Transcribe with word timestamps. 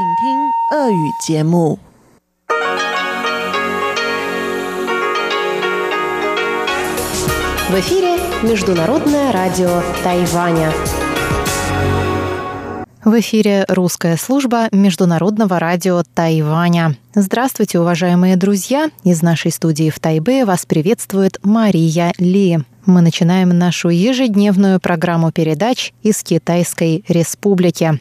В 0.00 0.02
эфире 7.74 8.16
Международное 8.42 9.30
радио 9.30 9.82
Тайваня. 10.02 10.72
В 13.04 13.20
эфире 13.20 13.66
русская 13.68 14.16
служба 14.16 14.68
Международного 14.72 15.58
радио 15.58 16.02
Тайваня. 16.14 16.96
Здравствуйте, 17.14 17.78
уважаемые 17.78 18.36
друзья! 18.36 18.88
Из 19.04 19.20
нашей 19.20 19.50
студии 19.50 19.90
в 19.90 20.00
Тайбе 20.00 20.46
вас 20.46 20.64
приветствует 20.64 21.36
Мария 21.42 22.14
Ли. 22.16 22.60
Мы 22.90 23.02
начинаем 23.02 23.50
нашу 23.50 23.88
ежедневную 23.88 24.80
программу 24.80 25.30
передач 25.30 25.92
из 26.02 26.24
Китайской 26.24 27.04
Республики. 27.06 28.00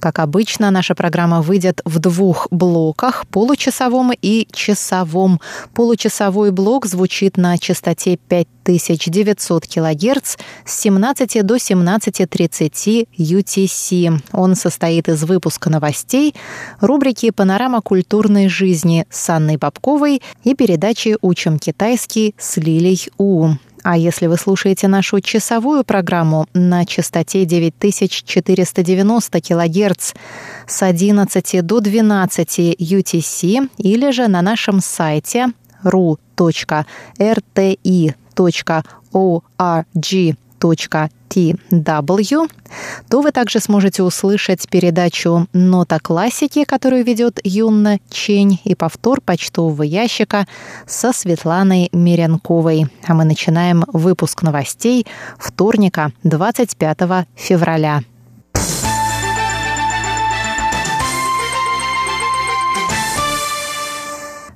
Как 0.00 0.18
обычно, 0.18 0.72
наша 0.72 0.96
программа 0.96 1.40
выйдет 1.40 1.80
в 1.84 2.00
двух 2.00 2.48
блоках– 2.50 3.28
получасовом 3.30 4.10
и 4.20 4.48
часовом. 4.50 5.40
Получасовой 5.72 6.50
блок 6.50 6.86
звучит 6.86 7.36
на 7.36 7.56
частоте 7.58 8.16
5900 8.16 9.68
кГц 9.68 10.36
с 10.66 10.80
17 10.80 11.46
до 11.46 11.54
17.30 11.54 13.06
UTC. 13.16 14.20
Он 14.32 14.56
состоит 14.56 15.08
из 15.08 15.22
выпуска 15.22 15.70
новостей, 15.70 16.34
рубрики 16.80 17.30
«Панорама 17.30 17.82
культурной 17.82 18.48
жизни» 18.48 19.06
с 19.10 19.30
Анной 19.30 19.58
Бабковой 19.58 20.22
и 20.42 20.56
передачи 20.56 21.16
«Учим 21.22 21.60
китайский» 21.60 22.34
с 22.36 22.56
Лилей 22.56 23.08
У. 23.16 23.50
А 23.84 23.96
если 23.98 24.26
вы 24.28 24.36
слушаете 24.38 24.88
нашу 24.88 25.20
часовую 25.20 25.84
программу 25.84 26.46
на 26.54 26.86
частоте 26.86 27.44
9490 27.44 29.40
кГц 29.42 30.14
с 30.66 30.82
11 30.82 31.66
до 31.66 31.80
12 31.80 32.58
UTC 32.80 33.70
или 33.76 34.10
же 34.10 34.28
на 34.28 34.40
нашем 34.40 34.80
сайте 34.80 35.48
ru.rti.org 35.84 36.24
tw, 41.34 42.50
то 43.08 43.20
вы 43.20 43.32
также 43.32 43.60
сможете 43.60 44.02
услышать 44.02 44.68
передачу 44.68 45.46
«Нота 45.52 45.98
классики», 46.00 46.64
которую 46.64 47.04
ведет 47.04 47.40
Юнна 47.44 47.98
Чень, 48.10 48.60
и 48.64 48.74
повтор 48.74 49.20
почтового 49.20 49.82
ящика 49.82 50.46
со 50.86 51.12
Светланой 51.12 51.88
Мирянковой. 51.92 52.86
А 53.06 53.14
мы 53.14 53.24
начинаем 53.24 53.84
выпуск 53.88 54.42
новостей 54.42 55.06
вторника, 55.38 56.12
25 56.22 57.26
февраля. 57.36 58.02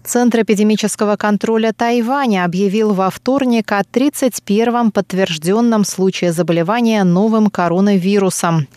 Центр 0.09 0.41
эпидемического 0.41 1.17
контроля 1.17 1.75
Тайваня 1.77 2.47
объявил 2.47 2.95
во 2.95 3.11
вторник 3.11 3.71
о 3.73 3.83
31-м 3.83 4.91
подтвержденном 4.91 5.85
случае 5.85 6.33
заболевания 6.33 7.05
новым 7.05 7.51
коронавирусом. 7.51 8.69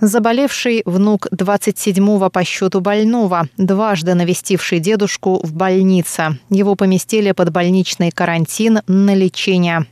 Заболевший 0.00 0.82
внук 0.84 1.28
27-го 1.32 2.28
по 2.28 2.42
счету 2.42 2.80
больного, 2.80 3.46
дважды 3.56 4.14
навестивший 4.14 4.80
дедушку 4.80 5.38
в 5.44 5.52
больнице. 5.52 6.40
Его 6.48 6.74
поместили 6.74 7.30
под 7.30 7.52
больничный 7.52 8.10
карантин 8.10 8.80
на 8.88 9.14
лечение. 9.14 9.86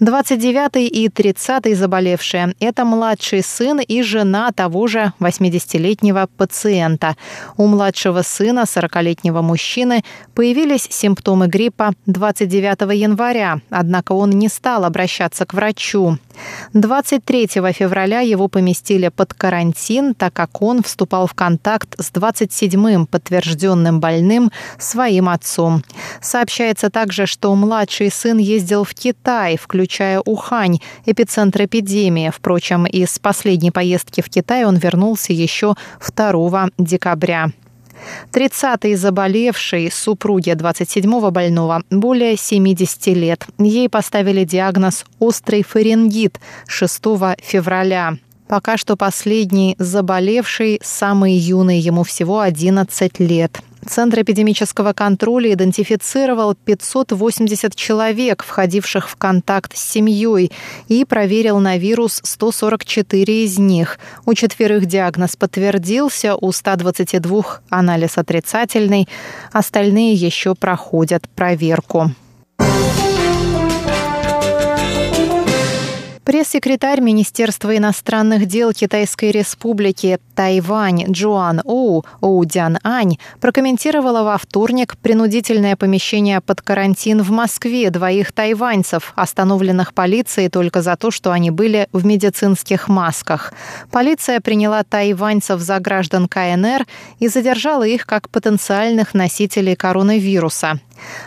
29 0.00 0.76
и 0.76 1.08
30 1.08 1.76
заболевшие– 1.76 2.54
это 2.60 2.84
младший 2.84 3.42
сын 3.42 3.80
и 3.80 4.02
жена 4.02 4.50
того 4.52 4.86
же 4.86 5.12
80-летнего 5.20 6.28
пациента. 6.36 7.16
У 7.56 7.66
младшего 7.66 8.22
сына 8.22 8.64
40-летнего 8.66 9.42
мужчины 9.42 10.04
появились 10.34 10.86
симптомы 10.90 11.48
гриппа 11.48 11.92
29 12.06 12.94
января, 12.94 13.60
однако 13.70 14.12
он 14.12 14.30
не 14.30 14.48
стал 14.48 14.84
обращаться 14.84 15.46
к 15.46 15.54
врачу. 15.54 16.18
23 16.72 17.46
февраля 17.72 18.20
его 18.20 18.48
поместили 18.48 19.08
под 19.08 19.34
карантин, 19.34 20.14
так 20.14 20.32
как 20.32 20.62
он 20.62 20.82
вступал 20.82 21.26
в 21.26 21.34
контакт 21.34 21.94
с 21.98 22.10
27-м 22.12 23.06
подтвержденным 23.06 24.00
больным 24.00 24.50
своим 24.78 25.28
отцом. 25.28 25.82
Сообщается 26.20 26.90
также, 26.90 27.26
что 27.26 27.54
младший 27.54 28.10
сын 28.10 28.38
ездил 28.38 28.84
в 28.84 28.94
Китай, 28.94 29.56
включая 29.56 30.20
Ухань, 30.20 30.78
эпицентр 31.06 31.64
эпидемии. 31.64 32.30
Впрочем, 32.34 32.86
из 32.86 33.18
последней 33.18 33.70
поездки 33.70 34.20
в 34.20 34.28
Китай 34.28 34.64
он 34.64 34.76
вернулся 34.76 35.32
еще 35.32 35.74
2 36.00 36.68
декабря. 36.78 37.50
30-й 38.32 38.94
заболевшей 38.94 39.90
супруге 39.90 40.52
27-го 40.52 41.30
больного 41.30 41.82
более 41.90 42.36
70 42.36 43.06
лет. 43.08 43.46
Ей 43.58 43.88
поставили 43.88 44.44
диагноз 44.44 45.04
«острый 45.18 45.62
фарингит» 45.62 46.40
6 46.66 47.02
февраля. 47.42 48.14
Пока 48.48 48.78
что 48.78 48.96
последний 48.96 49.76
заболевший, 49.78 50.80
самый 50.82 51.34
юный, 51.34 51.78
ему 51.78 52.02
всего 52.02 52.40
11 52.40 53.20
лет. 53.20 53.60
Центр 53.88 54.20
эпидемического 54.20 54.92
контроля 54.92 55.54
идентифицировал 55.54 56.54
580 56.54 57.74
человек, 57.74 58.44
входивших 58.44 59.08
в 59.08 59.16
контакт 59.16 59.76
с 59.76 59.80
семьей, 59.80 60.52
и 60.88 61.06
проверил 61.06 61.58
на 61.58 61.78
вирус 61.78 62.20
144 62.22 63.44
из 63.44 63.58
них. 63.58 63.98
У 64.26 64.34
четверых 64.34 64.84
диагноз 64.84 65.36
подтвердился, 65.36 66.36
у 66.36 66.52
122 66.52 67.60
анализ 67.70 68.18
отрицательный, 68.18 69.08
остальные 69.52 70.12
еще 70.12 70.54
проходят 70.54 71.26
проверку. 71.34 72.12
Пресс-секретарь 76.28 77.00
Министерства 77.00 77.74
иностранных 77.74 78.44
дел 78.44 78.74
Китайской 78.74 79.30
Республики 79.30 80.18
Тайвань 80.34 81.10
Джоан 81.10 81.62
Оу 81.64 82.04
Оудян 82.20 82.78
Ань 82.84 83.16
прокомментировала 83.40 84.22
во 84.22 84.36
вторник 84.36 84.98
принудительное 84.98 85.74
помещение 85.74 86.42
под 86.42 86.60
карантин 86.60 87.22
в 87.22 87.30
Москве 87.30 87.88
двоих 87.88 88.32
тайваньцев, 88.32 89.14
остановленных 89.16 89.94
полицией 89.94 90.50
только 90.50 90.82
за 90.82 90.96
то, 90.96 91.10
что 91.10 91.32
они 91.32 91.50
были 91.50 91.88
в 91.94 92.04
медицинских 92.04 92.88
масках. 92.88 93.54
Полиция 93.90 94.40
приняла 94.40 94.84
тайваньцев 94.84 95.62
за 95.62 95.78
граждан 95.80 96.28
КНР 96.28 96.86
и 97.20 97.28
задержала 97.28 97.84
их 97.84 98.04
как 98.04 98.28
потенциальных 98.28 99.14
носителей 99.14 99.76
коронавируса. 99.76 100.78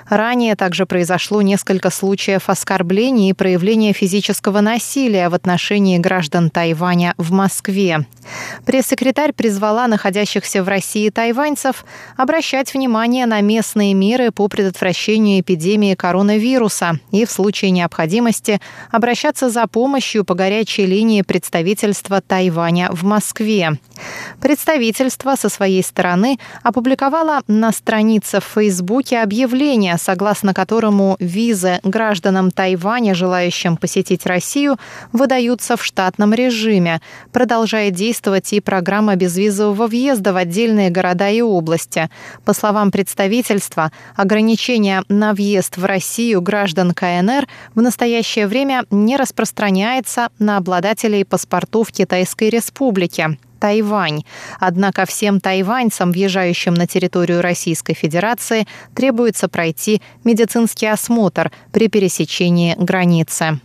Ранее 0.10 0.56
также 0.56 0.86
произошло 0.86 1.42
несколько 1.42 1.90
случаев 1.90 2.50
оскорблений 2.50 3.30
и 3.30 3.34
проявления 3.34 3.94
физического 3.94 4.62
насилия 4.62 5.30
в 5.30 5.34
отношении 5.34 5.98
граждан 5.98 6.50
Тайваня 6.50 7.14
в 7.18 7.32
Москве. 7.32 8.06
Пресс-секретарь 8.66 9.34
призвала 9.34 9.88
находящихся 9.88 10.64
в 10.64 10.68
России 10.68 11.10
тайваньцев 11.10 11.86
обращать 12.18 12.74
внимание 12.74 13.26
на 13.26 13.42
местные 13.42 13.94
меры 13.94 14.32
по 14.32 14.48
предотвращению 14.48 15.42
эпидемии 15.42 15.96
коронавируса 15.96 17.00
и 17.12 17.26
в 17.26 17.32
случае 17.32 17.72
необходимости 17.72 18.62
обращаться 18.92 19.50
за 19.50 19.68
помощью 19.68 20.26
по 20.26 20.34
горячей 20.34 20.86
линии 20.86 21.22
представительства 21.22 22.22
Тайваня 22.22 22.90
в 22.92 23.04
Москве. 23.04 23.78
Представительство 24.40 25.36
со 25.36 25.50
своей 25.50 25.84
стороны 25.84 26.40
опубликовало 26.64 27.42
на 27.48 27.72
странице 27.72 28.40
в 28.40 28.46
Фейсбуке 28.46 29.20
объявление, 29.20 29.98
согласно 29.98 30.54
которому 30.54 31.16
визы 31.20 31.80
гражданам 31.84 32.52
Тайваня, 32.52 33.14
желающим 33.14 33.78
посетить 33.78 34.26
Россию, 34.26 34.78
выдаются 35.12 35.78
в 35.78 35.84
штатном 35.84 36.34
режиме. 36.34 37.02
Продолжает 37.32 37.94
действовать 37.94 38.41
и 38.52 38.60
программа 38.60 39.16
безвизового 39.16 39.88
въезда 39.88 40.34
в 40.34 40.38
отдельные 40.38 40.90
города 40.90 41.30
и 41.30 41.42
области. 41.42 42.10
По 42.46 42.54
словам 42.54 42.92
представительства, 42.92 43.92
ограничение 44.16 45.04
на 45.10 45.34
въезд 45.34 45.78
в 45.78 45.86
Россию 45.86 46.42
граждан 46.42 46.94
КНР 46.94 47.48
в 47.76 47.82
настоящее 47.82 48.48
время 48.48 48.84
не 48.90 49.18
распространяется 49.18 50.30
на 50.40 50.58
обладателей 50.58 51.26
паспортов 51.26 51.92
Китайской 51.92 52.50
Республики. 52.50 53.38
Тайвань. 53.60 54.24
Однако 54.60 55.06
всем 55.06 55.40
тайваньцам, 55.40 56.12
въезжающим 56.12 56.74
на 56.74 56.88
территорию 56.88 57.42
Российской 57.42 57.94
Федерации, 57.94 58.66
требуется 58.96 59.48
пройти 59.48 60.02
медицинский 60.24 60.88
осмотр 60.88 61.52
при 61.72 61.88
пересечении 61.88 62.76
границы. 62.78 63.60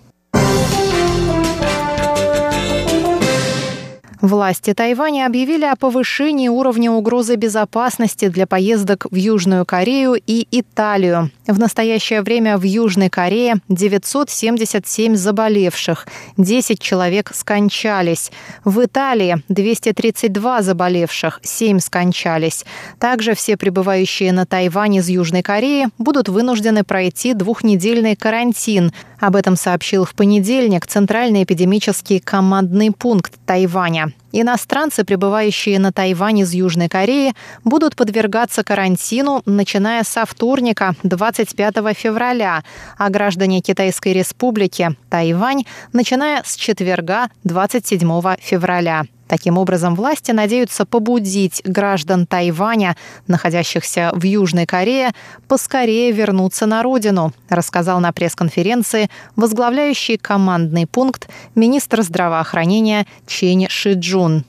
Власти 4.26 4.74
Тайваня 4.74 5.26
объявили 5.26 5.66
о 5.66 5.76
повышении 5.76 6.48
уровня 6.48 6.90
угрозы 6.90 7.36
безопасности 7.36 8.26
для 8.26 8.48
поездок 8.48 9.06
в 9.08 9.14
Южную 9.14 9.64
Корею 9.64 10.20
и 10.26 10.48
Италию. 10.50 11.30
В 11.46 11.60
настоящее 11.60 12.22
время 12.22 12.58
в 12.58 12.64
Южной 12.64 13.08
Корее 13.08 13.60
977 13.68 15.14
заболевших, 15.14 16.08
10 16.38 16.80
человек 16.80 17.30
скончались. 17.32 18.32
В 18.64 18.84
Италии 18.84 19.44
232 19.48 20.62
заболевших, 20.62 21.38
7 21.44 21.78
скончались. 21.78 22.64
Также 22.98 23.34
все 23.34 23.56
прибывающие 23.56 24.32
на 24.32 24.44
Тайвань 24.44 24.96
из 24.96 25.08
Южной 25.08 25.42
Кореи 25.42 25.86
будут 25.98 26.28
вынуждены 26.28 26.82
пройти 26.82 27.32
двухнедельный 27.32 28.16
карантин. 28.16 28.90
Об 29.20 29.36
этом 29.36 29.54
сообщил 29.54 30.04
в 30.04 30.14
понедельник 30.14 30.84
Центральный 30.84 31.44
эпидемический 31.44 32.18
командный 32.18 32.90
пункт 32.90 33.34
Тайваня. 33.46 34.15
Иностранцы, 34.32 35.04
прибывающие 35.04 35.78
на 35.78 35.92
Тайвань 35.92 36.40
из 36.40 36.52
Южной 36.52 36.88
Кореи, 36.88 37.32
будут 37.64 37.96
подвергаться 37.96 38.64
карантину, 38.64 39.42
начиная 39.46 40.02
со 40.02 40.26
вторника, 40.26 40.94
25 41.04 41.74
февраля, 41.96 42.62
а 42.98 43.08
граждане 43.08 43.60
Китайской 43.60 44.12
Республики 44.12 44.96
Тайвань, 45.08 45.64
начиная 45.92 46.42
с 46.44 46.56
четверга, 46.56 47.28
27 47.44 48.36
февраля. 48.40 49.04
Таким 49.28 49.58
образом, 49.58 49.94
власти 49.96 50.30
надеются 50.30 50.84
побудить 50.84 51.62
граждан 51.64 52.26
Тайваня, 52.26 52.96
находящихся 53.26 54.10
в 54.14 54.22
Южной 54.22 54.66
Корее, 54.66 55.12
поскорее 55.48 56.12
вернуться 56.12 56.66
на 56.66 56.82
родину, 56.82 57.32
рассказал 57.48 58.00
на 58.00 58.12
пресс-конференции 58.12 59.10
возглавляющий 59.34 60.16
командный 60.16 60.86
пункт 60.86 61.28
министр 61.54 62.02
здравоохранения 62.02 63.06
Чен 63.26 63.68
Шиджун. 63.68 64.44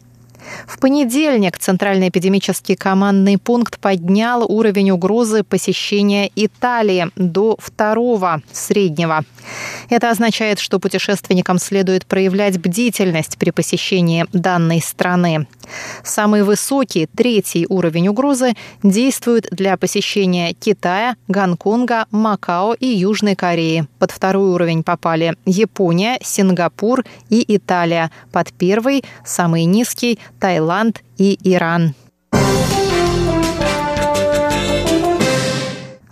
В 0.67 0.79
понедельник 0.79 1.57
Центральный 1.57 2.09
эпидемический 2.09 2.75
командный 2.75 3.37
пункт 3.37 3.79
поднял 3.79 4.43
уровень 4.49 4.91
угрозы 4.91 5.43
посещения 5.43 6.29
Италии 6.35 7.09
до 7.15 7.57
второго 7.59 8.41
среднего. 8.51 9.23
Это 9.89 10.09
означает, 10.09 10.59
что 10.59 10.79
путешественникам 10.79 11.59
следует 11.59 12.05
проявлять 12.05 12.59
бдительность 12.59 13.37
при 13.37 13.51
посещении 13.51 14.25
данной 14.33 14.81
страны. 14.81 15.47
Самый 16.03 16.43
высокий, 16.43 17.07
третий 17.07 17.65
уровень 17.69 18.07
угрозы 18.07 18.53
действует 18.83 19.47
для 19.51 19.77
посещения 19.77 20.53
Китая, 20.53 21.15
Гонконга, 21.27 22.05
Макао 22.11 22.73
и 22.73 22.87
Южной 22.87 23.35
Кореи. 23.35 23.87
Под 23.99 24.11
второй 24.11 24.49
уровень 24.49 24.83
попали 24.83 25.35
Япония, 25.45 26.19
Сингапур 26.23 27.03
и 27.29 27.43
Италия. 27.55 28.11
Под 28.31 28.53
первый, 28.53 29.03
самый 29.25 29.65
низкий, 29.65 30.19
Таиланд 30.39 31.01
и 31.17 31.37
Иран. 31.43 31.93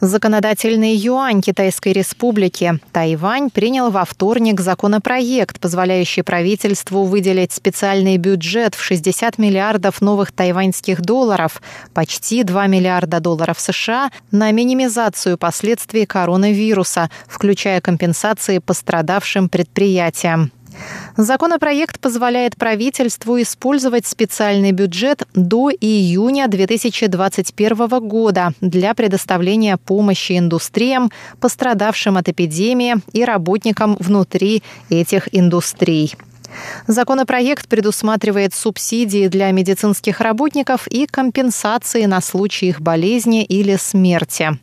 Законодательный 0.05 0.95
юань 0.95 1.41
Китайской 1.41 1.91
Республики 1.91 2.79
Тайвань 2.91 3.49
принял 3.49 3.89
во 3.89 4.05
вторник 4.05 4.61
законопроект, 4.61 5.59
позволяющий 5.59 6.21
правительству 6.21 7.05
выделить 7.05 7.51
специальный 7.51 8.17
бюджет 8.17 8.75
в 8.75 8.83
60 8.83 9.39
миллиардов 9.39 10.01
новых 10.01 10.31
тайваньских 10.31 11.01
долларов, 11.01 11.59
почти 11.95 12.43
2 12.43 12.67
миллиарда 12.67 13.19
долларов 13.19 13.59
США, 13.59 14.11
на 14.29 14.51
минимизацию 14.51 15.39
последствий 15.39 16.05
коронавируса, 16.05 17.09
включая 17.27 17.81
компенсации 17.81 18.59
пострадавшим 18.59 19.49
предприятиям. 19.49 20.51
Законопроект 21.17 21.99
позволяет 21.99 22.57
правительству 22.57 23.41
использовать 23.41 24.05
специальный 24.05 24.71
бюджет 24.71 25.23
до 25.33 25.69
июня 25.71 26.47
2021 26.47 28.07
года 28.07 28.51
для 28.61 28.93
предоставления 28.93 29.77
помощи 29.77 30.37
индустриям, 30.37 31.11
пострадавшим 31.39 32.17
от 32.17 32.29
эпидемии 32.29 32.95
и 33.13 33.23
работникам 33.23 33.95
внутри 33.99 34.63
этих 34.89 35.29
индустрий. 35.33 36.15
Законопроект 36.87 37.67
предусматривает 37.67 38.53
субсидии 38.53 39.27
для 39.27 39.51
медицинских 39.51 40.21
работников 40.21 40.87
и 40.87 41.05
компенсации 41.05 42.05
на 42.05 42.21
случай 42.21 42.67
их 42.67 42.81
болезни 42.81 43.43
или 43.43 43.75
смерти. 43.75 44.57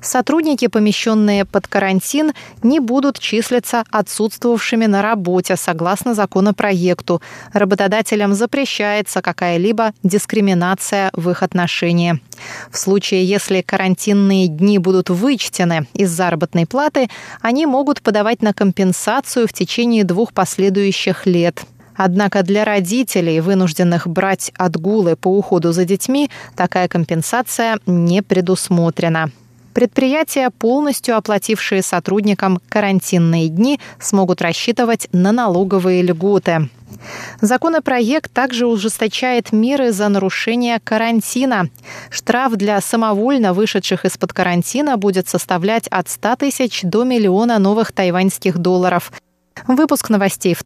Сотрудники, 0.00 0.66
помещенные 0.66 1.44
под 1.44 1.66
карантин, 1.66 2.32
не 2.62 2.80
будут 2.80 3.18
числиться 3.18 3.84
отсутствовавшими 3.90 4.86
на 4.86 5.02
работе 5.02 5.56
согласно 5.56 6.14
законопроекту. 6.14 7.22
Работодателям 7.52 8.34
запрещается 8.34 9.22
какая-либо 9.22 9.92
дискриминация 10.02 11.10
в 11.12 11.30
их 11.30 11.42
отношении. 11.42 12.20
В 12.70 12.76
случае, 12.76 13.24
если 13.24 13.62
карантинные 13.62 14.48
дни 14.48 14.78
будут 14.78 15.10
вычтены 15.10 15.86
из 15.94 16.10
заработной 16.10 16.66
платы, 16.66 17.08
они 17.40 17.66
могут 17.66 18.02
подавать 18.02 18.42
на 18.42 18.52
компенсацию 18.52 19.46
в 19.46 19.52
течение 19.52 20.04
двух 20.04 20.32
последующих 20.32 21.26
лет. 21.26 21.64
Однако 21.96 22.42
для 22.42 22.64
родителей, 22.64 23.40
вынужденных 23.40 24.08
брать 24.08 24.52
отгулы 24.56 25.16
по 25.16 25.28
уходу 25.28 25.72
за 25.72 25.84
детьми, 25.84 26.30
такая 26.56 26.88
компенсация 26.88 27.78
не 27.86 28.22
предусмотрена. 28.22 29.30
Предприятия, 29.74 30.50
полностью 30.50 31.16
оплатившие 31.16 31.82
сотрудникам 31.82 32.60
карантинные 32.68 33.48
дни, 33.48 33.80
смогут 33.98 34.40
рассчитывать 34.40 35.08
на 35.12 35.32
налоговые 35.32 36.00
льготы. 36.02 36.68
Законопроект 37.40 38.32
также 38.32 38.66
ужесточает 38.66 39.52
меры 39.52 39.90
за 39.90 40.08
нарушение 40.08 40.78
карантина. 40.78 41.68
Штраф 42.08 42.52
для 42.54 42.80
самовольно 42.80 43.52
вышедших 43.52 44.04
из-под 44.04 44.32
карантина 44.32 44.96
будет 44.96 45.28
составлять 45.28 45.88
от 45.88 46.08
100 46.08 46.36
тысяч 46.36 46.80
до 46.82 47.02
миллиона 47.02 47.58
новых 47.58 47.90
тайваньских 47.90 48.58
долларов. 48.58 49.12
Выпуск 49.66 50.08
новостей 50.08 50.54
в 50.54 50.62